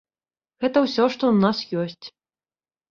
[0.65, 2.05] Гэта ўсё, што ў нас ёсць.